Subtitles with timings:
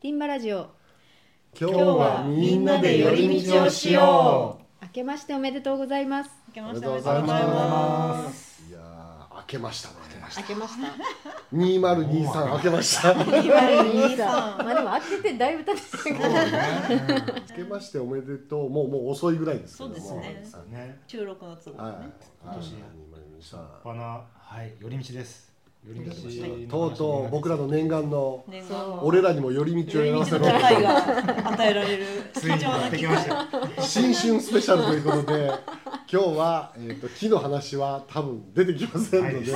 [0.00, 0.70] ティンバラジオ
[1.60, 7.44] 今日はみんなで寄り道をしよ明けましておめでとうございます明けましておめでとうございま。
[8.24, 9.94] ますいやー、明けましたね。
[10.38, 10.88] 明けました
[11.52, 13.12] 二0 2 3明けました。
[13.12, 18.70] 明2023まあでも明けてだいぶ経ってたけどけましておめでとう。
[18.70, 19.76] もうもう遅いぐらいです。
[19.76, 20.98] そうですねそうね。
[21.06, 21.94] 収録の都合はい。
[22.42, 25.49] 今年二0バナはい寄り道です。
[25.86, 26.12] 寄り道。
[26.12, 28.44] 2 3とうとう僕らの念願の
[29.02, 30.46] 俺らにも寄り道を寄り道やらせろ。
[30.46, 32.04] 与えられる。
[32.04, 33.82] いにやって重な機会きました。
[33.82, 35.50] 新春スペシャルということで
[36.12, 39.52] 今日は、えー、と木の話は多分出てきませんので、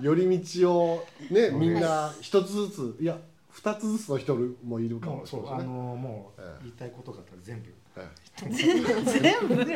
[0.00, 3.18] 寄り道をねみんな一つずついや
[3.50, 5.50] 二つずつの人もいるかももしれない。
[5.56, 5.72] ですね。
[5.74, 6.58] もうええ。
[6.62, 7.74] 言いたいことがあったら全部。
[8.50, 8.82] 全
[9.48, 9.66] 部？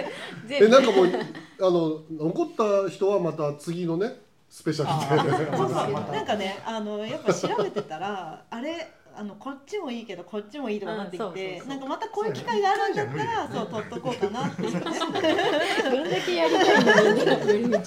[0.48, 2.50] えなんかもうあの残っ
[2.86, 4.20] た人はまた次のね
[4.52, 5.56] スペシャルで。
[5.56, 14.62] そうそなんかねあのやっぱ調べてたら あれあのこっちもいいけどこっちもいいとかなってきてなんかまたこういう機会があるんだったらそそうう取っとこうかなって。
[14.62, 14.80] いうね
[15.84, 17.78] どれだけやりたいんだみんな寄り道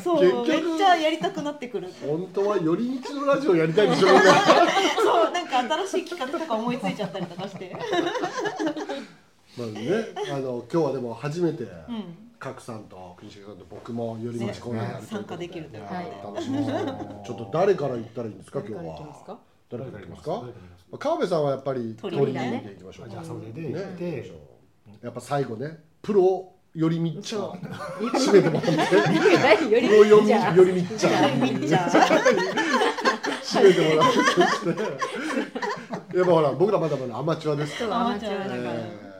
[0.00, 1.92] そうめっちゃやりたくなってくる。
[2.06, 4.06] 本当は寄り道のラジオやりたいんでしょ。
[5.02, 7.74] そうなんか新しい企画とか思いついちゃったりとかして。
[9.58, 11.64] まあねあの今日はでも初めて。
[11.64, 16.40] うん角さんと国重さんと僕も寄り道コーナーやるということ参加できるということで。
[16.40, 18.96] 楽しみですちょっと誰から言ったらいいんですか今日は？
[19.24, 19.38] か
[19.70, 20.42] 誰から行きますか？
[20.98, 23.08] 川辺さんはやっぱり鳥鳥でだね行きましょう。
[23.08, 24.32] じゃあそれでね行って。
[25.02, 27.22] やっぱ最後ねプロ寄り道。
[27.22, 28.06] そう。
[28.06, 28.76] 締めてもらって。
[28.76, 30.26] 何寄りプロ寄り道。
[30.26, 31.10] じゃん寄り道ちゃ
[33.42, 36.18] 締めてもらうとして。
[36.18, 38.00] やっぱほら僕らまだまだアマチュアですから。
[38.00, 38.60] アマチュアだから。
[38.74, 39.12] えー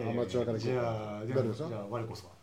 [0.00, 1.68] アマチュアからじゃあじゃあ誰ですか？
[1.68, 2.37] じゃあ我こそは。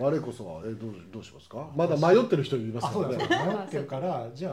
[0.00, 1.68] 我こそはえどうどうしますか？
[1.76, 3.16] まだ迷ってる人いますからね。
[3.18, 4.50] 迷ってるからじゃ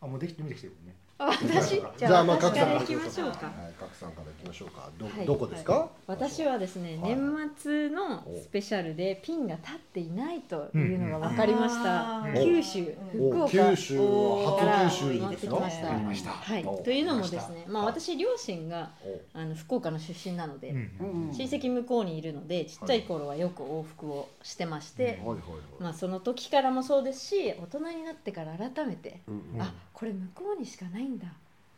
[0.00, 0.94] ああもうできてできてるね。
[1.18, 1.70] 私？
[1.70, 3.46] じじゃあまあゃあ私から角さん行きましょうか。
[3.46, 3.74] はい。
[3.80, 4.90] 角さんから行きましょうか。
[4.98, 5.26] どはい。
[5.26, 5.88] どこですか？
[6.06, 7.16] 私はですね、はい。
[7.16, 13.30] 年末のスペシャルでピンが立っていないというのが分かりました、あー九州お。
[13.30, 15.94] 福岡九州初九州持ってきました。
[15.96, 16.64] いいですねはい。
[16.64, 18.90] お、というのもですね、まあ、はい私両親が
[19.32, 25.14] あの福岡の出身なので、うん親戚向こうにいるのでちっちゃい頃はよく往復をしてまして、はい。
[25.14, 25.28] はい。
[25.28, 25.38] はい。
[25.80, 29.62] まあ、その時からもそうですし大人になってから改めて、うんうん。
[29.62, 31.26] あこれ向こうにしかないんだ。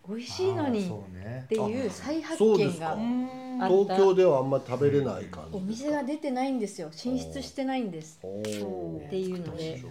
[0.09, 3.94] 美味しいのにっていう再発見がうんあった。
[3.94, 6.89] 東京ではあんまり食べれない感じお店が出てないんですよ。
[6.93, 8.19] 進出してないんです。
[8.25, 9.83] っていうので。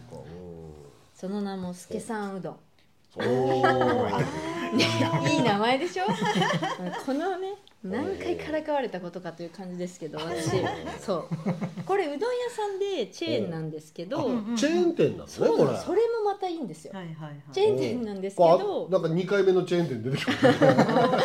[1.13, 2.55] その名も助さんうどん。
[3.15, 3.21] お
[4.85, 6.05] ー いい名前でしょ？
[7.05, 10.49] このね何回からかわれたことかという感じですけど私。
[10.99, 11.27] そう。
[11.85, 15.77] これうどん屋さんでチェーンなんですけどうんチェーン店なんですねそうこれ。
[15.77, 16.91] それもまたいいんですよ。
[16.93, 17.41] はいはいはい。
[17.53, 21.19] チェーン店なんですけこどうなんか二回目のチェーン店出てきました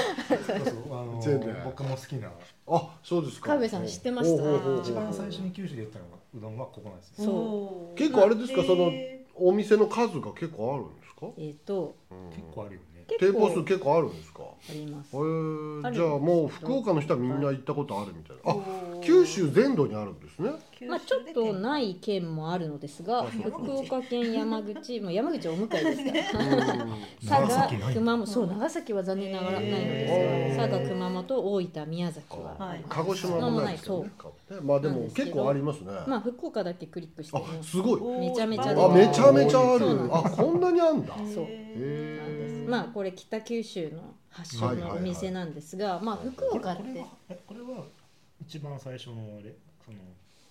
[1.64, 2.30] 僕も好きな。
[2.68, 3.46] あそうですか。
[3.48, 4.42] 川辺さん知ってました？
[4.80, 7.24] 一番最初に九州でやったのがうどんはここなんですよ。
[7.24, 7.94] そう。
[7.96, 8.62] 結構あれですか？
[8.62, 11.26] そのへお店の数が結構あるんですか？
[11.38, 11.94] えっと
[12.30, 12.86] 結構あるよね。
[13.18, 14.42] 結店舗数構結構あるんですか？
[14.42, 15.16] あります。
[15.16, 15.92] へー。
[15.92, 18.52] じゃあもう福岡の人はみんな行ったことあるみたいな。
[18.52, 20.50] あ九州全土にあるんですね。
[20.88, 26.86] まあちょっとない県もあるのですが福岡県山口もう山口お向かいですから
[27.46, 32.36] 佐長賀熊本そう長崎は残念ながらないのですが佐賀熊本大分宮崎。
[32.36, 32.84] ははい。
[32.88, 34.04] 鹿児島もないですよね
[34.50, 34.58] ね。
[34.62, 35.92] まあでも結構ありますね。
[36.06, 37.76] まあ福岡だけクリックしてす。
[37.78, 38.18] ごい。
[38.20, 39.86] めちゃめちゃあめちゃめちゃある。
[40.12, 41.14] あこんなにあんだ。
[41.32, 41.44] そう。
[41.48, 42.31] へなんですー
[42.72, 47.84] まあこれ北九州の発祥のお店なんですがまあ福これ岡ってこれはえこれは
[48.40, 49.98] 一番最初のあれその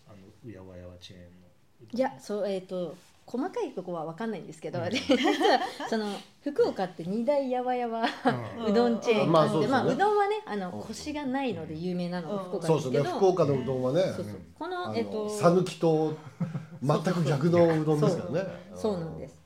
[0.07, 1.27] あのうやわやわチェーンの。
[1.91, 2.95] いやそうえっと
[3.25, 4.89] 細かいとこは分かんないんですけど、うん。
[4.89, 5.59] で 実は
[5.89, 6.05] その
[6.43, 8.03] 福岡って二大やわやわ
[8.59, 8.71] うん。
[8.71, 10.83] うどんチェーンまあがあって、まあねうどんはねあのうん。
[10.83, 13.09] コシがないので有名なのが福岡そうですけど、ね。
[13.09, 14.03] 福岡のうどんはね。
[14.03, 14.25] そうそう。
[14.59, 16.13] こあのえっとの讃岐と
[16.83, 18.47] 全く逆のうどんですからね。
[18.75, 18.99] そう。
[18.99, 19.33] なんです。
[19.35, 19.40] うん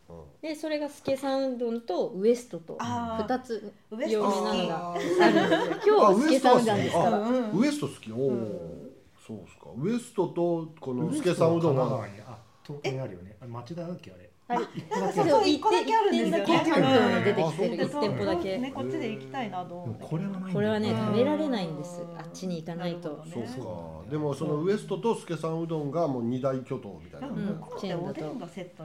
[0.45, 5.25] でそれが助さんうどんとウエストと二つウエスト有名なのがああるんですよ。
[5.25, 8.12] 今日は助さんうどんですからあウエスト好き。
[8.12, 8.92] おお
[9.25, 9.65] そうですか。
[9.75, 13.36] ウエストとこの助さんうどん神奈は川にあ東京にあるよね。
[13.42, 14.30] あ町田だっけあれ？
[14.47, 14.65] はい。
[14.75, 15.13] 一個だけ。
[15.13, 17.09] そうそう一個だけあるんですよ出てきてるあ
[17.83, 18.57] 一店舗だけ。
[18.59, 20.06] ねこっちで行きたいなと思って。
[20.06, 22.03] これはこれはねうん食べられないんです。
[22.19, 23.25] あっちに行かないと。
[23.33, 23.44] そう
[24.06, 24.12] か。
[24.12, 27.30] でもそのウエストと助さんうどんがもう二大巨頭みたいな。
[27.30, 28.83] でも向こうっておでんがセット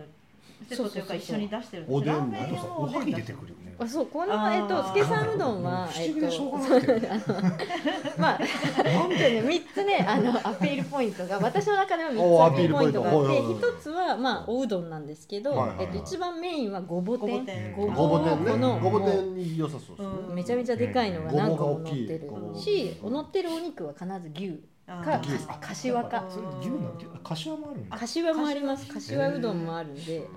[0.68, 3.76] セットというか一緒に出してるおでんラーメンあとさおはぎでん出してくるよね。
[3.78, 6.58] あそうこのえっと助さんうどんは不えっ思議でしょうと
[8.20, 17.38] まあ本当にね三つねあのアピールポイントが私の中では三つアピールポイントがあって一つはまあおうどんなんですけど、えっと一番メインはごぼ天。
[17.38, 17.72] ごぼ天。
[17.74, 18.50] ごぼごぼ天ね。
[18.52, 20.08] このごぼ天良さそうですね。
[20.28, 20.34] うん。
[20.34, 22.30] めちゃめちゃでかいのが何個も乗ってる。
[22.54, 24.60] し乗ってるお肉は必ず牛。
[24.86, 25.46] か牛。
[25.46, 26.26] か柏か。
[26.28, 28.86] それ牛の牛柏もある柏もあります。
[28.88, 30.28] 柏うどんもあるんで、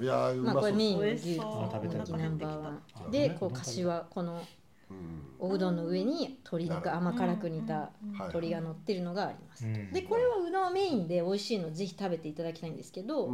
[0.00, 1.72] いやまあこれメインの牛そう。
[1.72, 3.10] 食べたい人気ナンバー。
[3.10, 4.42] でこう柏この
[4.90, 5.30] うん。
[5.38, 9.64] おうどんの上に鶏肉甘辛く煮たはい鶏が乗ってるのがあります。
[9.64, 9.92] うん。
[9.92, 13.30] でこれはうどんメインで美味しいのぜひ食べていただきたいんですけど、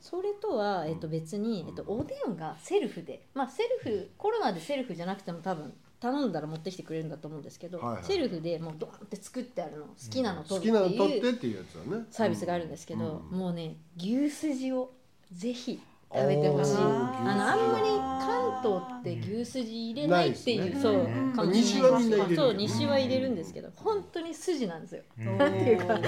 [0.00, 11.64] それとは、えっと、別に、えっと、おでんがセルフでまあセルフコロナでセルフじゃなくても多分頼んだら持ってきてくれるんだと思うんですけど、はいはいセルフでもうドーンって作ってあるの好きなの好取るってっていう
[12.10, 13.38] サービスがあるんですけど、うん。
[13.38, 14.92] もうね牛すじを
[15.32, 15.80] ぜひ
[16.12, 16.74] 食べてほしい。
[16.76, 17.84] あのあんまり
[18.20, 20.80] 関東って牛すじ入れないっていう、ね。
[20.80, 21.32] そううん。
[21.32, 21.92] かもしれない。
[21.92, 25.02] 西はみんな入れるそう西は入れるんですけど本当に筋なんですよ。
[25.20, 25.38] うん。
[25.38, 26.02] なんていうかあの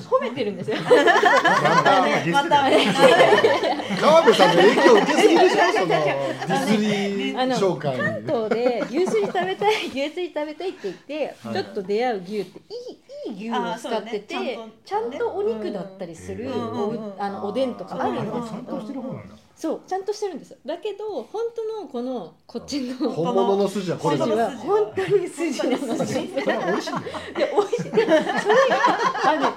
[0.00, 0.78] 褒めてるんですよ。
[0.78, 0.88] ま
[2.48, 2.92] たね
[4.00, 7.98] 川辺さんの影響受けすぎでしょそのディスリー紹介。
[7.98, 11.54] 関東で牛すじ食べたい牛すじ食べたいって言って、はい。
[11.54, 12.83] ちょっと出会う牛っていい
[13.26, 18.42] いい牛を使ってて、ちゃんとお肉だったりする、うんおうあのおでんとかあるんですけど。
[18.46, 19.34] ちゃんとしてる方なんだ。
[19.56, 20.50] そうちゃんとしてるんです。
[20.50, 24.24] よだけど本当のこのこっちの本物の筋はこれだ。
[24.24, 27.00] 筋は本当に筋なのでそれは美味しいの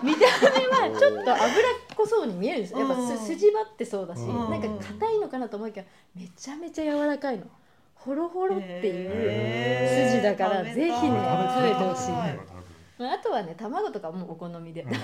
[0.03, 0.19] 見た
[0.53, 1.53] 目はちょっと脂っ
[1.95, 2.73] こそうに見えるんです。
[2.73, 5.83] よやっぱ筋張ってそうだし、うんなんか硬いのかなと思いきや
[6.15, 7.45] めちゃめちゃ柔らかいの。
[7.95, 11.01] ホロホロっていう、筋だからぜひね食
[11.63, 12.11] べてほしい
[12.97, 14.89] まああとはね卵とかもお好みで、うん。
[14.89, 15.01] とに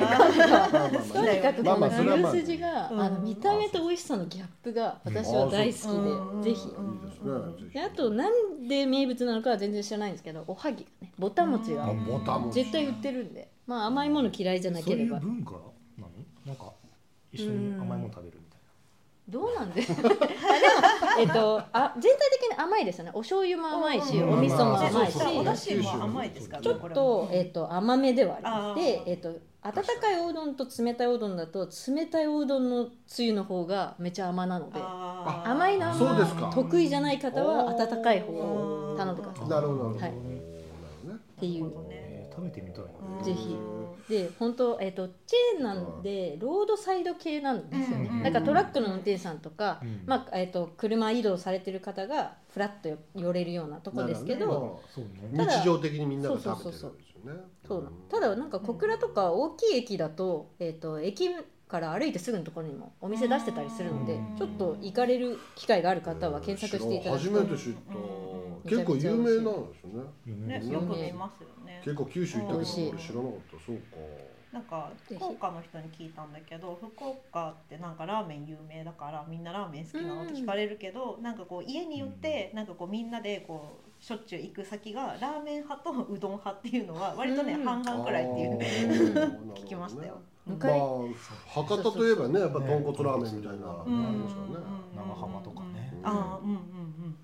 [1.42, 6.76] かくこの牛筋が、うんあの見た目と美味しさのギャップが私は大好きで、うんぜひ。
[7.80, 13.50] あとなんで名物なのかは全然知らないんですけどおはぎがねぼたもちあがボタン絶対売ってるんで。
[13.66, 15.18] まあ甘いもの嫌いじゃなそういければ。
[15.18, 15.64] う文化なの？
[16.46, 16.74] なんか
[17.32, 18.60] 一緒に甘いもの食べるみたい
[19.30, 20.04] どうなんで あでも
[21.20, 23.12] えっとあ全体的に甘いですよね。
[23.14, 25.18] お醤油も甘いしうんお味噌も甘いし。
[25.40, 29.30] お出汁も甘いですからちょっと,、えっと甘めではありますで、えっと
[29.66, 39.48] 温かいおうどんと冷たいおうどんだと冷たいおうどんのつゆの方がめちゃ甘なので甘いのあんまそうですか得意じゃない方は温かい方を頼んでください。
[39.48, 41.14] なるほどなるほど。
[41.14, 41.66] っていう。
[41.66, 41.72] ね。
[41.90, 42.84] えー食べてみたい
[43.20, 43.24] な。
[43.24, 43.56] ぜひ
[44.10, 55.46] で本当えっ、とチェーンなんでロードサイド系なんですよね、うんだからトラックの運転手さんとか、うんまあえっと車移動されてる方がフラッと寄れるようなとこですけどなるほそうね。
[55.46, 56.90] 日常的にみんなが食べてるんですよ
[57.34, 57.42] ね。
[57.68, 61.30] そうなただなんか小倉とか大きい駅だと,、えっと駅
[61.74, 64.38] から歩いてすぐのところにもお店出してたりするのでうん。
[64.38, 68.70] ちょっと行かれる機会がある方は検索していただくと初めて知った。
[68.70, 69.90] 結構有名なんですよ
[70.38, 70.48] ね。
[70.48, 71.82] ねうんよく見ますよね。
[71.84, 73.66] 結構九州行ったけど俺知らなかった。
[73.66, 73.84] そうか
[74.54, 87.64] なんか福岡の人に聞いたんだけど福岡ってなんかラーメン有名だからみんなラーメン好きなのって聞かれるけど、なんかこう家によってなんかこうみんなでこうしょっちゅう行く先がラーメン派とうどん派っていうのは割とね、うん。
[87.66, 88.58] 半々くらいっていう
[89.56, 90.22] 聞きましたよ。
[90.46, 90.76] ま昔あ
[91.48, 93.66] 博多といえばねやっぱ豚骨ラーメンみたいな。
[93.66, 94.12] のあうん。
[94.12, 95.94] りますからね生ハマとかね。
[96.04, 96.62] あーうんうんうん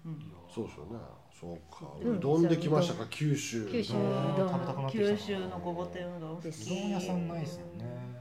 [0.06, 0.32] うん。
[0.54, 0.98] そうですよね。
[1.40, 1.86] そうか。
[2.02, 3.06] うどんできましたか？
[3.10, 3.68] 九州。
[3.72, 3.94] 九州。
[3.94, 4.36] ううん。
[4.38, 4.50] どん。
[4.50, 5.12] 食べたくなってきた。
[5.12, 6.38] な九州のごぼ天うどん。
[6.38, 8.20] うどん屋さんないですよね。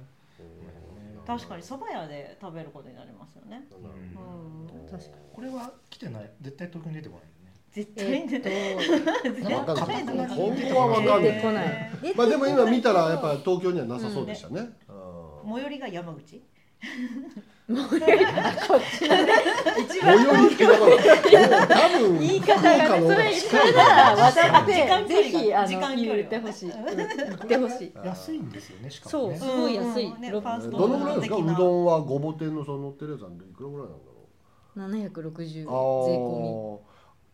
[1.26, 4.87] 確かに蕎麦屋で食べることになりますよね、ううん。
[4.87, 5.12] ん、確かに。
[5.30, 6.30] これは来てない？
[6.40, 7.25] 絶対東京に出てこない。
[7.70, 10.26] 絶対えに出てっとわかんない。
[10.28, 11.23] 本当はわかんない。
[11.23, 11.90] 出てこない。
[12.00, 14.73] 出てこまあでも今見たらやっぱぱ東京にはなさそうでしたね
[15.55, 16.43] 最寄りが山口？
[17.69, 18.76] 最寄りだから
[21.67, 24.73] 多分言い方がねそれそれなら渡って
[25.09, 34.19] ぜひあの時間距離が言ってほしいうん言ってほしい安いんですよねしかもねそうすごい安いうんうんねどのぐらいですかうどんはごぼ天のその乗ってるやつなんでいくらぐらいなんだろ
[34.76, 36.88] う760税込ー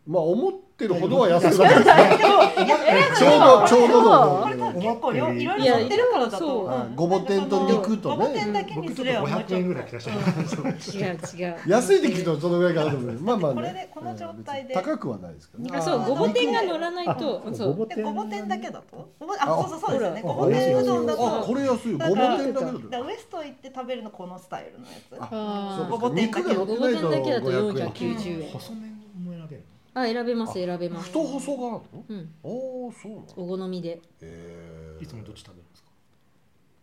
[0.07, 1.95] まあ思ってるほどは 安くないですね。
[3.17, 8.15] ちょうどちょうどの結構量いろいろ乗ってるからだとごぼ天と肉とね。
[8.17, 11.55] ごぼ天だけに僕ちょっとすればもう500円ぐらい来たしみ違う違う。
[11.67, 13.11] 安いって聞くとそのぐらいかなと思う。
[13.19, 13.55] まあまあね。
[13.55, 14.73] これでこの状態で。
[14.73, 15.71] 高くはないですけどね。
[15.73, 17.11] あそうごぼ天が乗らないと
[17.47, 17.87] あそう。
[17.87, 19.09] でごぼ天だけだと？
[19.39, 20.21] ああそうそうそうですよね。
[20.23, 21.97] ごぼ天うどんだあとこれ安いよ。
[21.97, 25.27] ごぼ天だけだだとウエスト行って食べるのこのスタイルのや
[25.87, 25.89] つ。
[25.89, 27.87] ごぼ天だけ肉が乗ってないとごぼ天だけだと500円。
[27.87, 28.49] 490円。
[28.51, 28.94] 細麺
[29.95, 31.07] あ選べます選べます。
[31.07, 32.05] 太細があるの？
[32.09, 32.33] うん。
[32.43, 33.99] おおそうなのお好みで。
[34.21, 35.89] へいつもどっち食べるんですか？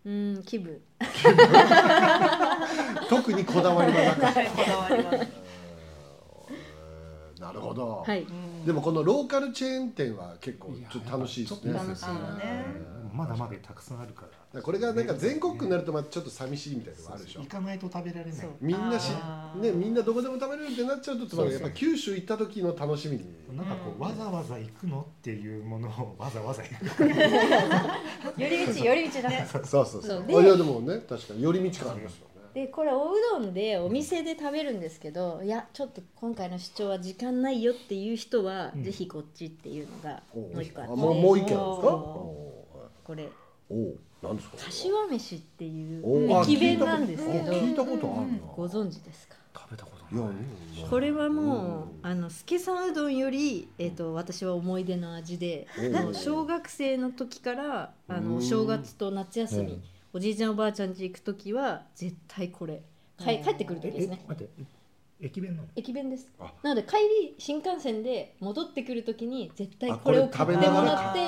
[0.04, 0.80] うん気分。
[3.08, 4.40] 特にこだわりはなかった。
[4.40, 4.46] はい。
[4.48, 5.28] こだわりはえー
[7.40, 8.22] なるほど、はい。
[8.22, 11.72] うんでもこのローカルチェーン店は結構ちょっと楽しいですね。
[11.72, 12.12] 楽しいね
[13.12, 14.28] まだまだたくさんあるから。
[14.28, 17.40] だからこれがなんか全国区になるとまたちょっと寂しいみたいなのがあるでしょ。
[17.40, 18.48] 行かないと食べられない。
[18.60, 19.10] みんなし
[19.60, 23.24] ねみんなどこでも食べれるってなっちゃうとつまりやっぱ九州行った時の楽しみに。
[23.56, 27.04] なんかこうわざわざ行くのっていうものをわざわざ行く。
[28.40, 29.46] 寄り道寄り道だね。
[29.50, 30.02] そうそうそう。
[30.02, 30.24] そう。
[30.28, 32.32] あいやでもね確かに寄り道感ありますよね。
[32.54, 38.82] でこれおうどんでお店で食べるんですけどいやちょっと今回の主張は時間ないよっていう人は、うん。
[38.84, 40.92] ぜひこっちっていうのがおもう一個あって。
[40.92, 42.61] あもうもう一軒あるんですか？
[43.12, 43.28] これ。
[43.68, 44.56] おおなんですか？
[44.56, 47.52] 柏飯っていう駅弁なんですけど。
[47.52, 48.38] 聞いたことあるな。
[48.56, 49.36] ご存知ですか？
[49.54, 50.34] 食べたこといやない。
[50.82, 50.88] うん。
[50.88, 52.10] これはもううん。
[52.10, 55.66] あの助さんうどんより、えー、と私は思い出の味で
[56.14, 58.36] 小学生の時からあうん。
[58.36, 59.82] の正月と夏休み、うん。
[60.14, 62.80] おじいちゃんおばあちゃん家行く時は絶対これ。
[63.18, 64.20] 帰帰ってくる時ですね。
[64.24, 64.52] え待って
[65.20, 65.68] 駅弁なの？
[65.76, 66.28] 駅弁です。
[66.40, 66.50] あ。
[66.62, 71.20] なので帰り新幹線で戻ってくる時に絶対あこれを買ってもらって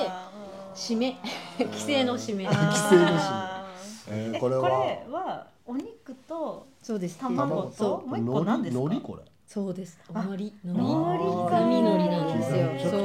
[0.74, 1.16] 締め。
[1.58, 2.46] 帰省の締め。
[2.46, 2.70] あー。
[2.72, 5.46] 帰省のえーえこれは？
[5.66, 7.18] お肉とそうです。
[7.18, 8.00] 卵そう。
[8.02, 8.82] ともう一個何ですか？
[8.82, 9.00] 海苔？
[9.06, 9.22] これ。
[9.46, 9.98] そうです。
[10.08, 10.82] おのりの海
[11.48, 13.04] 苔りのりなんですよ。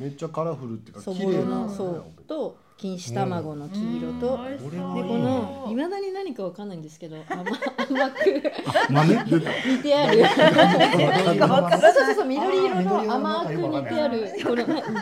[0.00, 2.22] めっちゃカラフルっていうかそ綺麗なそう。
[2.26, 8.42] と錦糸卵の黄色と、でこのいまだに何かわかんないんですけど甘甘く
[8.90, 9.14] 豆？
[9.24, 10.22] 煮てある。
[10.22, 11.38] 何？
[11.38, 14.92] かわからそうそうそう緑色のの甘く煮てあるこれなホク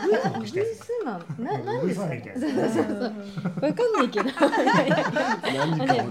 [0.41, 2.93] グしたやつスマンななんですかそうそうそう
[3.61, 4.09] わかんない。
[4.09, 4.31] けどね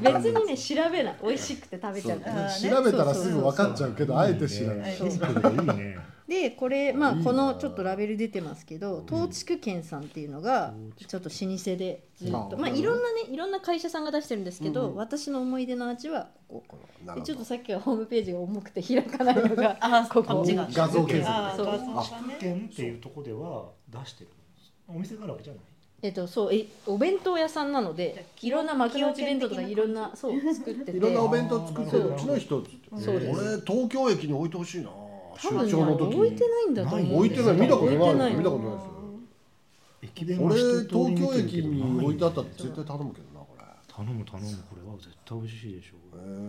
[0.02, 1.16] 別にね調べない。
[1.22, 4.98] 美味しくて食べちゃうう調べたらすぐ分かっちゃうけどあえて知らない。
[4.98, 5.00] い。
[5.00, 12.50] ねでこれまあこのちょっとラベル出てますけど東筑軒さんっていうのがちょっと老舗でずっと。
[12.52, 16.78] うんまあいろんなねいろんな会社さんが出してるんですけど、うん私の思い出の味はここ
[17.16, 20.44] でちょっとさっきはホームページが重くて開かないのがあここ。
[20.46, 23.64] 画像検索そうあー画像がね県っていうところでは
[24.02, 24.30] 出してる
[24.88, 25.62] お店があるわけじゃない？
[26.02, 26.54] えっとそう。
[26.54, 30.96] えお弁当屋さんなのでいろんな幕の内弁当とかいろんなそう作ってて。
[30.96, 32.14] いろんなお弁当作ってる。
[32.14, 32.64] うちの人っ
[32.98, 33.38] つそうです。
[33.38, 34.90] 俺東京駅に置いてほしいな
[35.36, 37.56] 多分ね出張の時置いてないんだと思うん置いてない。
[37.56, 38.92] 見たことない見たことないですよ。
[40.02, 43.64] 駅弁は俺東京駅どに置いてあったらない絶対頼むけどなこれ。
[43.94, 44.56] 頼む頼む。
[44.70, 45.96] これは絶対美味しいでしょ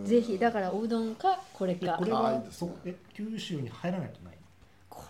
[0.03, 0.07] う。
[0.07, 1.97] ぜひだからおうどんかこれか。
[1.99, 2.91] えこれはいそですね。
[2.93, 4.32] え九州に入らないとない。
[4.32, 4.32] こ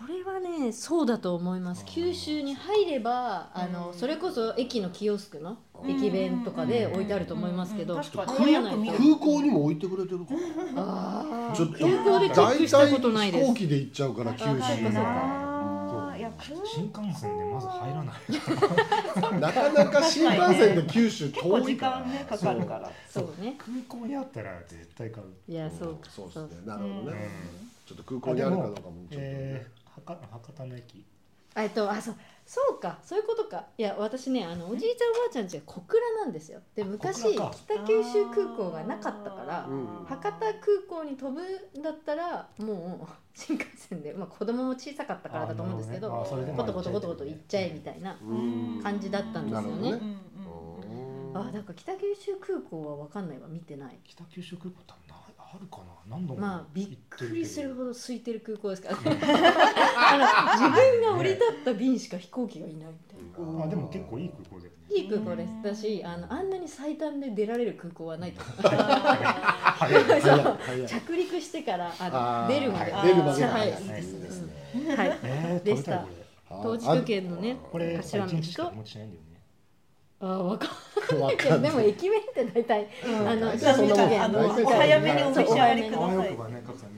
[0.07, 1.83] れはねそうだと思います。
[1.86, 10.39] 九州に入ればあのそれこそ駅のキオスクの駅弁とかで置いてあると思いますけど空港にも置いてくれてるから。
[10.77, 11.55] あー。
[11.55, 13.43] ちょっと空港でチェックしたことないです。
[13.43, 14.57] 飛行機で行っちゃうから九州あ
[15.89, 19.39] そうか新幹線でまず入らない。
[19.39, 22.00] なかなか新幹線で九州遠いから。
[22.00, 22.91] 間ねかかるから。
[23.10, 23.41] そう。
[23.41, 23.55] ね。
[23.57, 25.51] 空港にあったら絶対買う。
[25.51, 26.10] いやそうか。
[26.10, 26.67] そうですね。
[26.67, 27.05] なるほどうん。
[27.07, 27.29] ね
[27.86, 31.05] ちょっと空港にあるかどうかもちょっとえねー、博博多の駅。
[31.55, 33.67] えっとあそうそうかそういうことか。
[33.77, 36.60] いや私ねあのおじいちゃんおばあちゃんちが小倉なんですよ。
[36.75, 37.50] で昔北
[37.86, 40.05] 九州空港がなかったからうん。
[40.05, 40.53] 博多空
[40.89, 41.41] 港に飛ぶ
[41.79, 48.79] んだったらもう新幹線で、まあ、子供も小さかったからだと思うんですけどあーなるほねトコトコトコト行っちゃえみたいなうん。
[48.81, 49.67] 感じだったんですよね。
[49.67, 49.91] なるほどね。
[49.91, 50.33] うん
[51.33, 53.48] から北九州空港は分かんないわ。
[53.48, 53.98] 見てない。
[54.03, 54.81] 北九州空港
[55.53, 56.15] あるかな？
[56.17, 58.89] 何度もまあびっくりするほどど空いてる空港ですか。
[58.89, 59.01] らあ
[60.57, 63.63] の自分が降り立った便しか飛行機がいないみたいな。
[63.63, 64.77] あでも結構いい空港だよね。
[64.95, 65.53] いい空港です。
[65.63, 68.55] だしあのあんなに最短で出られる空港はないと思う。
[70.88, 72.91] 着陸してからあ出るまで。
[72.91, 73.07] はい。
[73.07, 73.67] 出るまでがはい。
[73.67, 73.77] ね
[74.75, 75.19] うんはい。
[75.24, 76.00] えー、でした。
[76.00, 78.57] 食べたいこ東筑県のねれこれ柏一日
[80.23, 80.67] あーわか
[81.15, 81.37] んわない。
[81.37, 83.27] けどでも駅弁って大体うん。
[83.29, 86.37] あのじゃあそんなもんあの大体お早めにお召し上がりください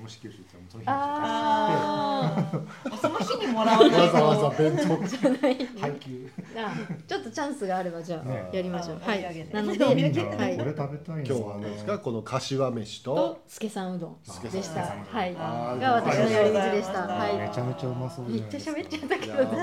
[0.06, 6.30] もし九州行ったらその日にああーその日にもらわないわざわざ弁当じゃない配給
[7.08, 14.18] ちょっとチャンスがあればじゃあやりましょうはあお土産でいなのではいこれ食べたい今日は何ですかこの柏飯と助さんうどん
[14.52, 19.58] でしたはいが私の寄り道でしたはいめちゃめちゃうまそうめっちゃ喋っちゃったけどいいで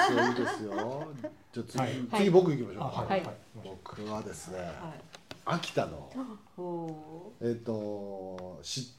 [0.00, 1.08] すよいいですよ
[1.52, 3.22] じゃあ次、次僕行きましょう、はい
[3.62, 4.58] 僕はですね
[5.44, 6.10] 秋田の
[6.56, 8.94] ほえっ、とし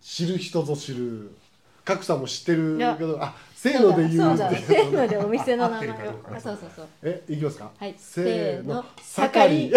[0.00, 1.30] 知る人ぞ知る。
[1.84, 5.92] 角さんも知ってるけどあせーので言うそうだって せーのでお店の名前を。
[6.34, 6.86] あそうそうそう。
[7.02, 7.70] えいきますか？
[7.78, 7.94] はい。
[7.96, 8.84] せーの。
[9.02, 9.72] 盛り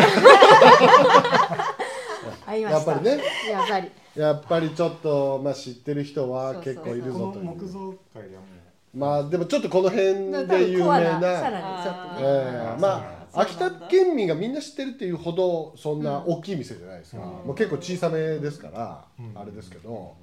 [2.46, 2.72] ありました。
[2.72, 3.24] やっぱりね。
[3.50, 3.92] やっぱり。
[4.14, 7.46] やっぱりちょっと、まあ、知ってる人は結構いるぞという。
[7.46, 8.48] 木造界ではも
[8.94, 10.90] まあでもちょっとこの辺多で有名な。
[10.90, 12.76] さならにちょっとえね。
[12.78, 17.28] えまあ秋田県民がみんな知ってるっていうほどそんな大きい店じゃないですか、うん。
[17.48, 20.16] もう結構小さめですから、うんあれですけど、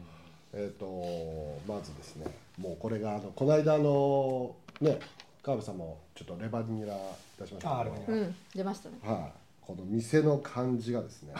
[0.52, 2.26] ええっ、とまずですね
[2.58, 4.98] もうこれがあのこの間あのね
[5.42, 6.94] 川辺さんもちょっとレバニラ
[7.40, 8.18] 出しましたけど。
[8.18, 8.96] うん出ましたね。
[9.02, 11.34] はい、この店の感じがですね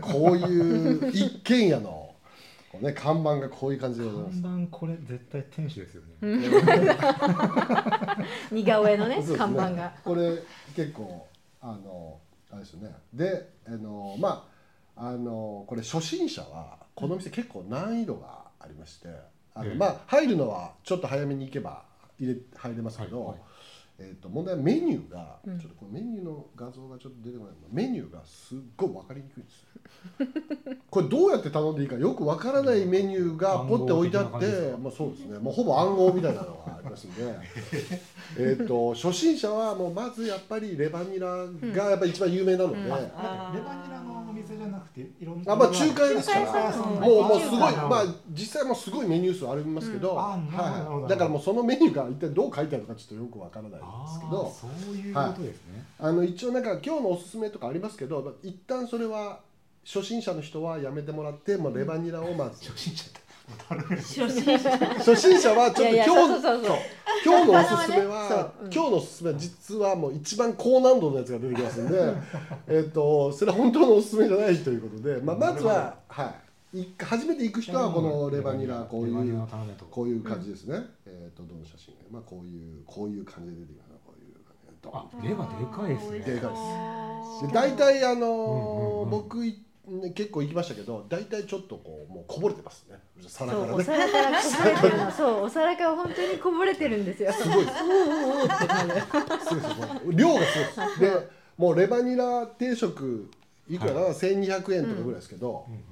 [0.00, 2.01] こういう一軒家の
[2.72, 4.42] こう、ね、看板がこういう感じでございます。
[4.42, 6.22] 看板これ絶対天使ですよね。
[8.50, 9.92] 似顔絵のねそうです看板が。
[10.02, 10.38] これ
[10.74, 11.28] 結構
[11.60, 12.18] あの
[12.50, 12.96] あれですよね。
[13.12, 14.48] であのま
[14.96, 19.08] ああのこれ初心者はこの店結構難易度がありまして
[19.54, 19.76] あの、ええ。
[19.76, 21.84] まあ入るのはちょっと早めに行けば
[22.18, 23.38] 入れ入れますけど、はいはい
[24.02, 25.58] えー、と問題はメニューが、うん。
[25.58, 29.60] ちょっとこのメニューの画像がちょっと出てこないメニューがすっごい分かりにくいんです。
[29.62, 29.68] よ
[30.90, 35.38] これどうやって頼んでいいかよく分からないメニューがポッて置いてあってまあそうですね。
[35.38, 37.22] もうほぼ暗号みたいなのがありますんで。
[38.38, 42.92] えっと初心者はもうまずやっぱりレバニラがやっぱり一番有名なので、うん。
[42.92, 43.54] あー。
[43.54, 45.52] レバニラのお店じゃなくていろんな。
[45.52, 46.76] あまあ中華屋ですから。
[46.76, 55.84] もうもうすごいまあ実際もすごいメニュー数ありますけど、はい、だからもうそのメニューが一体どう書いてあるのかちょっとよくわからないんですけあどーそういうことですね。
[55.98, 59.40] あの一応なんか今日のおすすめとかありますけど一旦それは
[59.84, 62.64] 初心者の人はやめてもらって、まあ、レバニラをまず。
[62.70, 63.22] 初心者って。
[63.96, 66.46] 初心者初心者はちょっといやいや今日
[67.24, 68.68] 今日のおすすめは、 う。
[68.68, 72.14] ん今日のおすすめは実はもう一番高難度のやつが出てきますんで
[72.68, 76.30] えっとそれは本当のおすすめじゃないということで、まあ、まずは、はい、い
[76.98, 79.46] 初めて行く人はこのレバニラこういう。
[79.90, 84.34] こういう感じですね、えっとどの写真まあこういうこういう感じで出てきますこういう
[84.90, 85.28] 感じで。
[85.28, 86.18] レバでかいですね。
[86.20, 86.56] でかいで
[87.40, 87.46] す。
[87.46, 92.98] で大体あの僕いね結構行きましたけど大体ちょっとこうもうこぼれてますね。
[93.26, 93.84] 皿からね。
[93.84, 95.10] そうお皿からこぼれてるの。
[95.12, 97.32] そうお皿から本当にこぼれてるんですよ。
[97.32, 97.66] すごい。
[97.66, 97.70] で
[99.44, 100.88] す量がすごい。
[100.88, 103.30] ですでもうレバニラ定食
[103.68, 105.82] いくらかな、1200円とかぐらいですけど、うんうん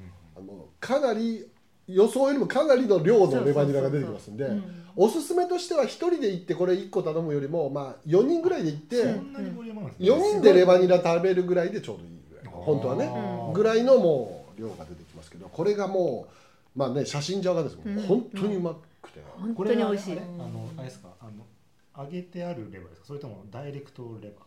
[0.40, 1.46] あのかなり
[1.86, 4.64] 予想よりもかなりの量のレバニラが出てきますんでうん。
[4.96, 10.10] おすすめとしては1人で行ってこれ1個頼むよりもまあ4人ぐらいで行って、そんなにボリュームあるんですね。
[10.10, 13.06] 4人でレバニラ食べるぐらいでちょうどいいぐらい本当はね。
[13.46, 16.28] うんぐらいのもう量が出てきますけどこれがも
[16.76, 18.06] うまあね写真じゃわかんないですけど、うん。
[18.06, 20.12] 本当にうまくて、本当これはに美味しい。
[20.12, 23.06] あれあのあれですかあの揚げてあるレバーですか？
[23.08, 24.44] それともダイレクトレバ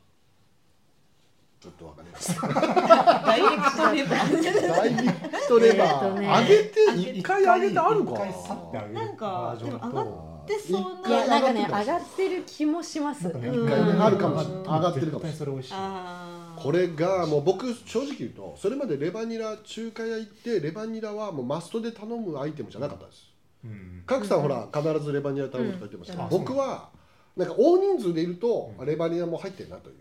[1.64, 4.68] ちょっとわかりますダイレクトレバー。
[4.68, 7.20] ダイレクトレバー、えーとね揚げてー。
[7.20, 8.12] 一回揚げてあるか。
[8.12, 8.94] 一回さって揚げる。
[8.96, 10.44] なんかでも上と。
[10.46, 13.30] でそう一いや回なんかね上上がってる気もします。
[13.30, 13.50] 一回ね
[13.98, 14.60] あるかもしれない。
[14.60, 15.46] うん上がってるかもしれ
[15.78, 16.62] ない。
[16.62, 23.26] これがもう僕正直言うとそれまでレバニラ中華屋行ってレバニラはもうマストで頼むアイテムじゃなかったです。
[23.64, 24.04] うん。
[24.06, 26.28] 賀来さんほら必ずレバニラ頼むとか言ってました。
[26.28, 26.90] 僕は
[27.38, 28.86] なんか大人数でいるとうん。
[28.86, 29.96] レバニラも入ってるなという、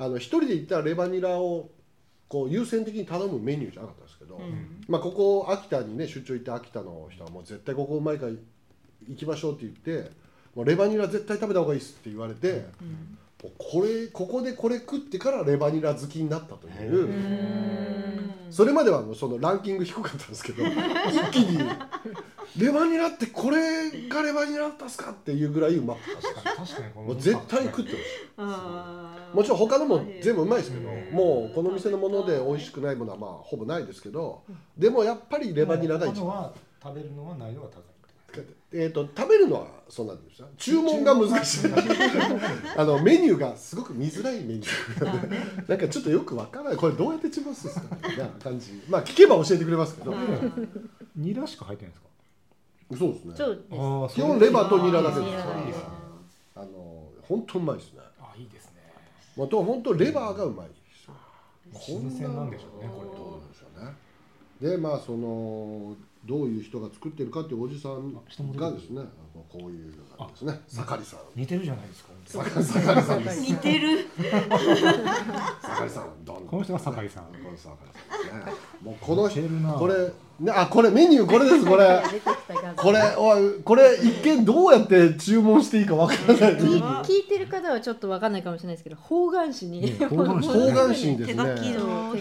[0.00, 1.68] あの一人で行ったらレバニラを
[2.26, 4.82] こう優先的に頼むメニューじゃなかったんですけど、うん。
[4.88, 8.32] まあ、ここ秋田にね出張行って秋田の人はもう絶対ここうまいから
[9.06, 10.10] 行きましょうって言って
[10.54, 13.18] もうレバニラ絶対食べた方がいいっすって言われて、うん。
[13.58, 21.58] これここでこれ食ってからレバニラ好きになったというう、んそれまではもうそのランキング低かったんですけど 一気に
[22.56, 28.02] レバニラってこれがレバニラだったんですかっていうぐらいうまかったもう絶対食ってほし
[29.32, 31.14] もちろん他のも全部うまいですけど、うん。
[31.14, 34.42] もうこの店のもので美味しくないものはまあほぼないですけど、
[34.76, 36.24] でもやっぱりレバニラが一番。
[36.24, 37.82] 他のは食べるのは難易度が高い
[38.72, 40.46] えー、と食べるのはそうなんですよ。
[40.56, 41.70] 注文が難しい。
[42.76, 45.68] あのメニューがすごく見づらいメニュー。
[45.68, 46.76] なんかちょっとよくわからない。
[46.76, 48.80] これどうやって注文するんですかみたいな感じ。
[48.88, 50.14] まあ聞けば教えてくれますけど、
[51.16, 52.02] ニラしか入ってないんです
[52.94, 52.96] か？
[52.98, 53.34] そうですね。
[53.36, 54.14] そうです。
[54.14, 55.28] 基本レバーとニラだけです。
[55.28, 55.76] ニラいいです。
[55.78, 55.84] ね
[56.54, 58.00] あの本当うまいですね。
[58.20, 58.70] あいいですね。
[59.36, 60.68] まあと本当レバーがうまい。
[60.68, 61.14] ですよ
[61.74, 63.16] 新鮮なんでしょうねこれ。
[63.16, 63.94] どうなんでしょうね。
[64.70, 68.20] でまあそのどういう人が作ってるかっていうおじさんが
[68.72, 69.02] ですね
[69.48, 71.20] こういう感じですね盛りさん。
[71.34, 72.10] 似てるじゃないですか。
[72.26, 73.22] 盛りさん。
[73.40, 74.06] 似てる。
[74.18, 74.24] 盛
[75.84, 77.24] りさんどんこの人が酒井さん。
[77.24, 77.72] この盛りさん
[78.84, 79.72] もうこの似てるな。
[79.72, 79.94] これ
[80.40, 82.02] ねあこれメニューこれですこれ。
[82.76, 86.56] これおいこれ一見どうやって注文していいかわからない。
[86.58, 89.70] 聞い聞いてる方はちょっとわかんないかもしれないですけど方眼紙。
[89.70, 91.42] に、ね方眼紙にですね。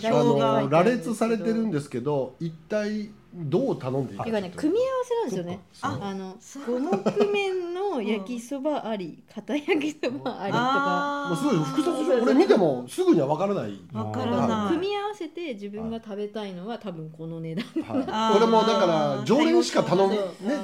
[0.09, 5.59] あの羅列されてるんですけど一体どう頼んでいいかていうかね組み合わせなんですよね。
[5.81, 11.25] あの五目麺焼きそばあり片焼きそばありとか。
[11.29, 14.73] もうすごい複雑でしそうそうょ俺見てもすぐには分からない、わからない。
[14.73, 17.65] 組み合わせて自分が食べたいのは多分この値段。
[17.65, 18.05] はい。
[18.07, 20.19] あーこれもだから常連しか頼むね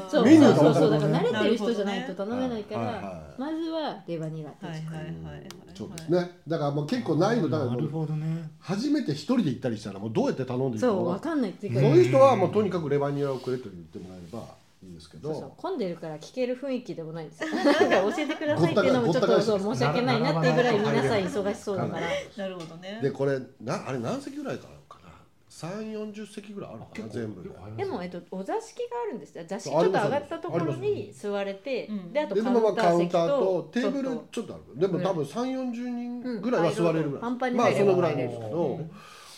[0.10, 0.26] そう。
[0.26, 1.24] メニューそうそうが分からない。
[1.26, 5.06] そうだから慣れてる人じゃないと頼めないから、まずはレバニラってはいはいはい。
[5.06, 6.38] はいそうですね。
[6.48, 7.70] だからもう結構難易度高い。
[7.70, 8.50] なるほどね。
[8.60, 11.52] 初めて一人で行ったりしたらもうどうやって頼んでいそう分わかんない。
[11.52, 11.70] ってい。
[11.70, 14.46] うかそういう人はもうとにかくレバニラをくれと言ってもらえれば
[14.86, 15.32] いいですけど。
[15.32, 15.52] そうそう。
[15.58, 17.50] 混んでるから聞ける雰囲気でもないんですよ。
[17.56, 23.00] なんか教えてくださいっていうのもちょっとそう申し訳ないなっていうぐらい皆さん忙しそうだからなるほどね。
[23.02, 25.12] でこれなあれ何席ぐらいかなかな
[25.50, 27.08] ？3 4 0席ぐらいあるのかな？
[27.08, 27.50] 全部で。
[27.78, 29.44] でも、えっと、お座敷があるんですよ。
[29.48, 32.14] 座敷ちょっと上がったところに座れてうん。
[32.14, 34.54] であとでそのままカウンタカウンターととテーブルちょっと。
[34.54, 34.80] ある。
[34.80, 37.22] でも多分3 4 0人ぐらいは座れるぐらい。
[37.22, 38.80] パンパンにまあそのぐらいなんですけ入ど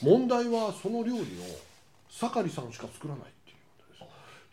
[0.03, 1.23] 問題はその料理を
[2.09, 3.23] 盛りさんしか作らない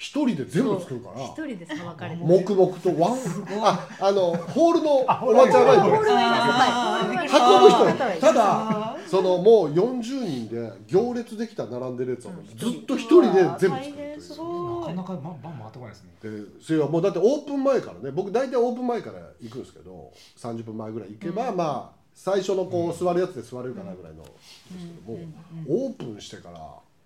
[0.04, 1.24] 一人で全部作るから。
[1.24, 2.26] 一人でさばかれてる。
[2.26, 3.18] 黙々とワン
[3.62, 8.20] ああのホールのおばちゃんがいてホールのあー入れ運ぶ人。
[8.20, 13.76] ただそのもう40人で行列できた並んでるやつはずっと一人で全部
[14.20, 16.10] 作るなごいかなかバンバン回ってこないですね。
[16.22, 16.28] で
[16.60, 18.10] それはもうだってオープン前からね。
[18.10, 24.22] 僕大体オープン前から行くんですけど30分前ぐらい行けば、まあ最初のこう座るやつで座れるかなぐらいの。
[24.22, 25.18] ですけども、
[25.66, 26.60] オープンしてから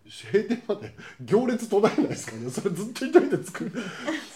[0.09, 2.51] 閉店まで行列途絶えないですからね。
[2.51, 3.73] それずっと一人で作る。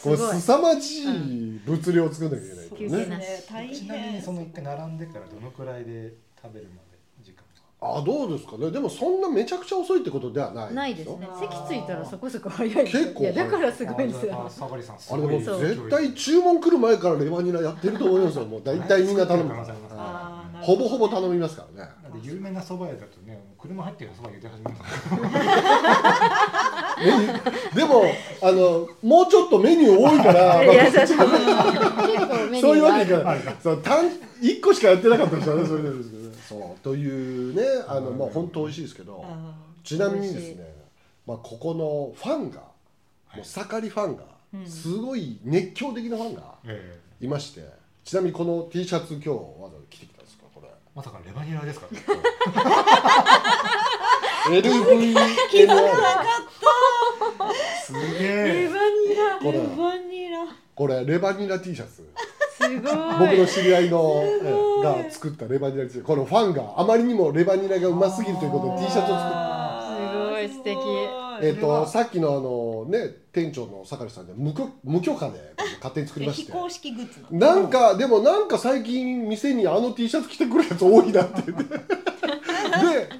[0.02, 0.37] これすごい。
[0.40, 3.24] 凄まじい物量を作んなきゃいけない休憩なからね。
[3.24, 3.76] し大変。
[3.76, 7.68] ちなみにその一回並んでからどのくらいで食べるまで時間ですか？
[7.80, 8.70] あどうですかね。
[8.70, 11.28] でもそんなめちゃくちゃ遅いってことではないないですね。
[11.40, 13.02] 席ついたらそこそこ早いですよ。
[13.02, 13.26] 結構い。
[13.26, 18.44] やだからすごいんですあよサガリさんすあれでも絶対注文来る前からレバニラやってると思いますよ。
[18.44, 19.54] もう大体みんな頼む
[20.62, 21.90] ほぼほぼ頼みますからね。
[22.22, 25.22] 有名な蕎麦屋だとね車入ってる蕎麦茹で始めますから
[27.75, 28.05] でも
[28.42, 31.55] あのもうちょっとメニュー多いから いやそうそう結構
[32.51, 33.40] メニュそういうわけいかない。
[33.62, 34.05] そう単
[34.40, 36.37] 1個しかやってなかったですよねそれでですけどね。
[36.48, 39.25] そうというねあのまあ本当美味しいですけど。
[39.27, 40.75] あちなみにですね
[41.27, 42.61] まあここのファンが
[43.35, 44.66] もう盛りファンがうん。
[44.66, 47.25] すごい熱狂的なファンがええ。
[47.25, 47.62] いまして。
[48.05, 50.07] ちなみにこの T シャツ今日わざわざ着て
[50.94, 51.87] まさかレバニラですか
[54.50, 55.16] LVNR
[57.83, 60.38] すげレえバニラこれーレバニラ
[60.74, 62.05] これレバニラ T シャツす
[62.61, 70.76] ごい僕の知り合いのえが作ったレバニラ T シャツこのファンがあまりにもレバニラがうますぎるということで T シャツを作ったすごい素敵
[71.42, 76.52] えっ、とさっきのあのね店長の酒井さんで無許無許可で勝手に作りまして。
[76.52, 81.42] 非公式グッズなんかでもなんか最近店にあの T シャツ着てくるやつ多いなって。
[81.50, 81.78] 言ってで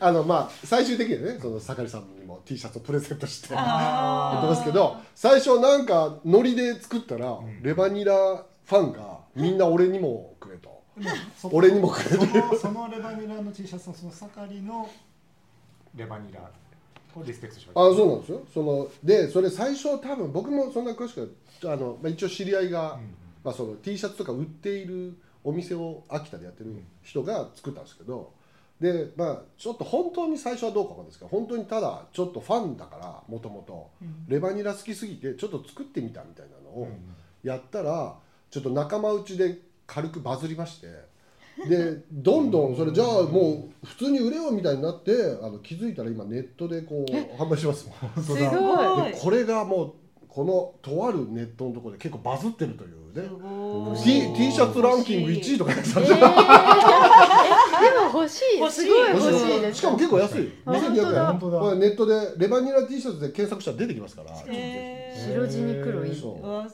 [0.01, 3.55] あのまあ最終的にはねその酒井さんにも T シャツをプレゼントして。
[3.55, 7.63] やってますけど最初なんかノリで作ったら、ん。
[7.63, 10.83] レバニラファンがみんな俺にもくれと。
[11.51, 14.89] 俺にもくれそるのそのレバニラの T シャツのその盛りの
[15.97, 16.41] レバニラ。
[16.41, 16.62] を
[17.25, 18.43] リスペクトしまあそうなんですよ。
[18.53, 28.33] そのでそれ最初は多分僕もそんな詳しくはあの、まあ、一応知り合いが、うんまあ、その T シャツとか売っているお店を秋田でやってる人が作ったんですけど
[28.81, 33.91] でまあちょっと本当に最初はどうかわかんないですけど本当にただちょっとファンだからもともと
[34.29, 36.89] レバニラ好きすぎてちょっと作ってみたみたいなのを
[37.43, 38.15] やったら
[38.51, 40.87] ちょっと仲間内で軽くバズりまして
[41.69, 45.13] でどんどんそれじゃあもう普通に売れようみたいになって
[45.43, 48.25] あの気づいたら今ネットでこう販売しますもん。
[48.25, 49.13] すごい。
[49.13, 49.93] でこれがもう
[50.29, 53.97] このとあるネットのところで結構バズってるというすねごい。
[53.99, 56.29] T, T シャツランキング1位とかやってたんえー、ですよ、
[57.79, 58.59] えでも欲しい。
[58.59, 58.81] 欲しい。
[58.81, 59.79] すごい欲しいです。
[59.79, 60.53] しかも結構安い。
[60.65, 61.27] あ2200円。
[61.27, 61.61] 本当だ。
[61.61, 64.35] これネットでレバニラ T シャツで検索したら出てきますから。
[64.35, 66.11] 白地に黒い。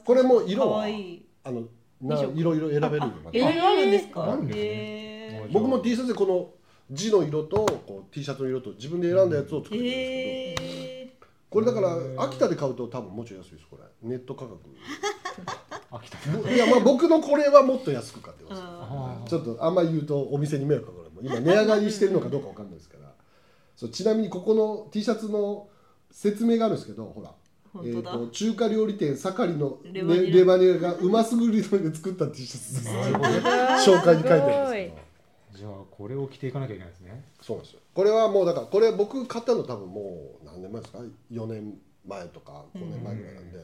[0.05, 1.25] これも色はかわいい。
[1.43, 1.63] あの
[2.01, 3.29] ないろいろ選べるようにな？
[3.29, 4.23] ってえああるんですか？
[4.23, 4.63] あるんですね。
[4.65, 5.53] へー。
[5.53, 6.49] 僕も T シャツでこの
[6.91, 11.13] 字の色とこう T シャツの色と自分で選んだやつを作ってるんですけど、へ
[11.49, 14.09] これだから秋田で買うと多分もうちょい安いですこれ。
[14.09, 14.57] ネット価格。
[15.91, 18.61] 秋田ぼいやまあ僕のこれはもっと安く買ってーます。
[18.63, 21.09] あちょっとあんまり言うとお店に迷惑かかる。
[21.21, 23.11] 今値上がりしてるのかどうかわかんないですから。
[23.75, 25.67] そうちなみにここの T シャツの
[26.11, 27.31] 説明があるんですけどほら
[27.75, 28.17] えー、本当だ。
[28.17, 30.35] と中華料理店盛りのレレバニラ。
[30.37, 32.89] レバニラがうますぐりので作った T シャツです。
[33.89, 35.09] 紹介に書いてあるんですけど
[35.59, 37.25] じゃあこれを着ていかなきゃいけないですね。
[37.41, 37.81] そうなんですよ。
[37.93, 40.99] これはもうだからこれ僕買ったの多分もう何年前ですか
[41.31, 41.77] ？4年
[42.07, 43.59] 前とか5年前ぐらいなんで、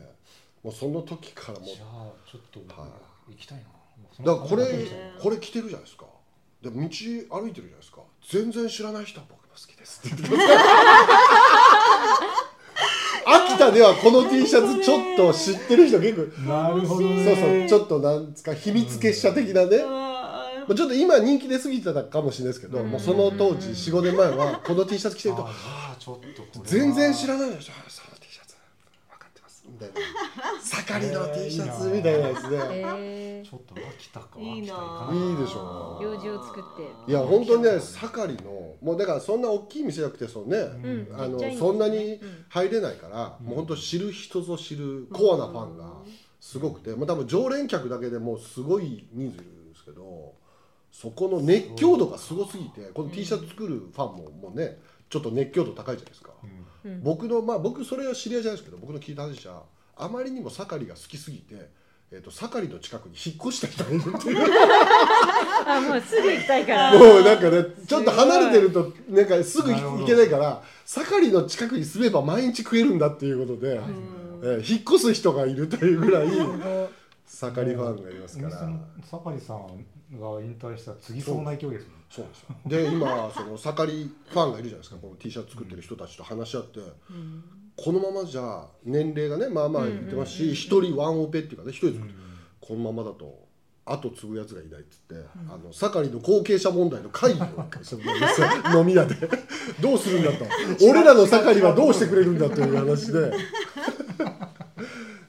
[0.64, 2.88] もうその時からもうじゃあちょっとは
[3.30, 3.64] 行きたいな。
[4.26, 4.66] だからこれ
[5.22, 6.06] これ着てるじゃないですか。
[6.62, 8.02] で道歩いてるじゃないですか。
[8.30, 12.35] 全然知らない人は僕も好きですって言ってください
[13.56, 20.16] 秋秋田ではこの T シャツちょっと知ってる人結構なるほどそうねそうちょっとなんですか秘密結社的なね、うわ
[20.68, 22.90] まあちょっと今人気出過ぎてたかもしれないですけど、うん。
[22.90, 26.66] もうその当時45年前はこの T シャツ着てるとあじゃあちょっとこれは。
[26.66, 27.74] 全然知らないでしょ
[29.76, 29.96] みたいな。
[30.62, 32.58] 盛りの T シャツみたいなやつで、
[32.98, 34.58] えちょっと秋田かいいな。
[34.58, 37.12] いいでしょー、用事を作って。
[37.12, 41.08] いや本当にね盛りのもうだからそんな大きい店じゃなくてそのね、うん。
[41.14, 41.56] あのね。
[41.58, 45.92] そんなにうん入れないから、もう本当知る人ぞ知るコアなファンが
[46.40, 50.34] すごくて、もう多分常連客だけでもうすごい人数いるんですけど
[50.92, 54.78] そこの熱狂度がすごすぎてこの T シャツ作るファンももうね
[55.10, 56.48] ちょっと熱狂度高いじゃないですか、う
[56.88, 56.92] ん。
[56.92, 59.60] うん僕のまあ僕それは知り合いじゃないですけど僕の聞いた話じゃ
[59.98, 61.70] あまりにも盛りが好きすぎて、
[62.12, 64.38] えー、と盛りの近くに引っ越した人がいるっていう。
[65.66, 66.94] あもうすぐ行きたいから。
[67.00, 74.16] もうなんかねちょっと離れてるとなんかすぐ行けないから盛りの近くに住めば毎日食えるんだっていうことで、えー
[74.64, 78.60] 引っ越す人がいるというぐらい盛りファンがいますから。
[78.60, 81.94] その坂井さんが引退したら次そうな勢いですね。
[82.10, 82.26] そう。
[82.26, 82.90] なんですよ。
[82.90, 84.98] で今その盛りファンがいるじゃないですか。
[85.02, 86.80] この T シャツ作ってる人たちと話し合って、
[87.78, 92.14] このままじゃ年齢がねまあまあ言ってますし一、人ワンオペっていうかね一人作って、
[92.62, 93.46] このままだと
[93.86, 95.16] 後継ぐやつがいないっつって、
[95.50, 99.16] あの盛りの後継者問題の会議を飲み屋で。
[99.82, 100.46] どうするんだと。
[100.84, 103.32] 俺らの盛りはどうしてくれるんだという話で。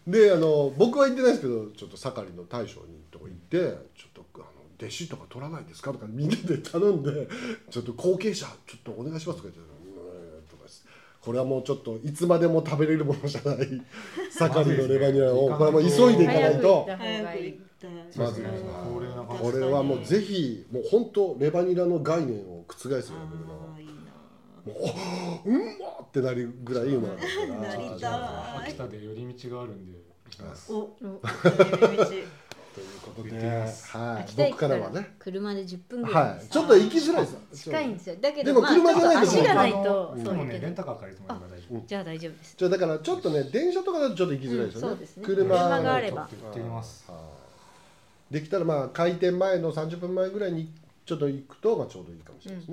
[0.07, 4.06] であの僕は言ってないですけどちょっと盛りの大将にとこ行ってちょ
[4.79, 5.93] 弟子とか取らないですか？
[5.93, 7.29] とかみんなで頼んで
[7.71, 9.63] ちょっと後継者ちょっとお願いしますとか言ってう
[10.43, 10.85] んとかです
[11.21, 13.57] これはもうちょっといつまでも食べれるものじゃない
[14.31, 15.49] 盛りのレバニラを。
[15.57, 16.87] これはもう急いでいかないと。
[18.17, 18.43] まず
[19.43, 23.01] これはもうぜひもう本当レバニラの概念を覆すよう
[23.49, 24.73] な。
[24.73, 24.75] も
[25.45, 28.09] ううんまってなるぐらいいうものなんですからなりた
[28.67, 28.69] い。
[28.71, 29.99] 秋田で寄り道があるんで
[30.31, 30.73] 行きます。
[30.73, 32.05] おお寄り道
[32.77, 35.15] ということで、はい、僕かかららはね。
[35.19, 36.47] 車で10分ぐらいはい。
[36.47, 37.65] ちょっと行きづらいです。
[37.65, 38.17] 近いんですよ。
[38.21, 40.67] だけでもどまあちょっと車じゃないと足がないあとのでもねそうだけど。
[40.67, 42.55] レンタカー借りてもらえば大丈夫じゃあ大丈夫です。
[42.59, 45.25] じゃあだからちょっとね電車とかだとちょっと行きづらいですよね,、うんそうですね。
[45.25, 45.57] 車。
[45.57, 46.29] 車があれば。
[48.31, 50.69] できたらまあ開店前の30分前ぐらいに
[51.07, 52.71] ちょっと行くとまあちょうどいいかもしれないです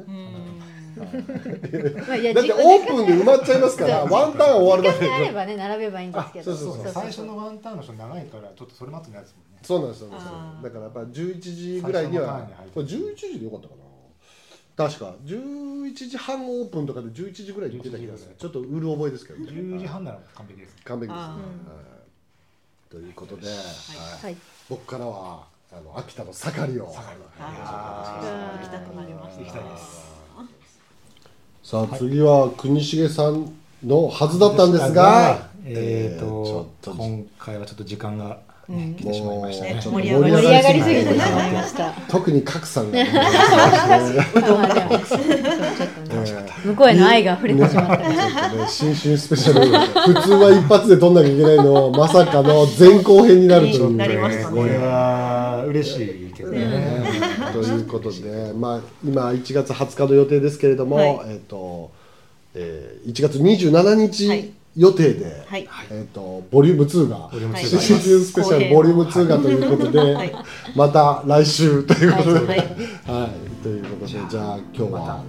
[2.00, 6.52] ね、だってオープンで埋まっちゃいますからワンターン終わるま時間があれでばね並べばいいんですけど。
[6.52, 6.94] あそうそうそう。
[6.94, 9.60] 最初のワンターンの人長いからちょっとそれ待つのやつもんね。
[9.62, 10.32] そうなんですそうなんです
[10.64, 14.90] だからやっぱ11時ぐらいにはこれ11時でよかったかな。
[14.90, 15.16] 確か。
[15.24, 18.36] 11時半オープンとかで11時ぐらいに出た気がする。
[18.36, 19.52] ちょっとうる覚えですけどね。
[19.52, 20.76] 10時半なら完璧です。
[20.84, 21.26] 完璧です。
[22.90, 23.48] ということで、
[24.70, 26.86] 僕からはあの秋田の盛りを。
[26.86, 26.96] 行き
[28.70, 30.14] たくなりました行きたいです。
[31.64, 33.52] さあ次は国重さん
[33.84, 38.96] のはずだったんですが、えっと今回はちょっと時間がうん。
[38.96, 39.82] 来てしまいましたね。
[39.82, 40.28] 盛り上が
[40.72, 43.04] りすぎてしはいまいました特に賀来さんが、
[46.64, 49.66] 向こうへの愛が溢れてしまった新春スペシャル。
[50.14, 51.92] 普通は一発で撮んなきゃいけないのを。
[51.92, 53.98] まさかの前後編になるという
[54.50, 56.24] これは嬉しい。
[56.34, 57.04] けどねね
[57.54, 61.20] ということで、まあ、今1月20日の予定ですけれども、はい。
[61.28, 61.92] えっ、と、
[62.56, 65.68] えー、1月27は日い予定で、はい。
[65.92, 70.34] えっ、とボリューム2がボリューム2新が春スペシャルボリューム2がということで、はい。
[70.76, 72.58] また来週ということで、はい。
[72.58, 72.64] は
[73.28, 75.24] い、ということでじゃあ今日は、は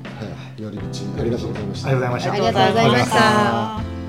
[0.59, 0.85] い、寄り道
[1.21, 1.89] ありがとうございました。
[1.91, 2.33] ありがとうございました。
[2.33, 4.04] ありがとうございましたた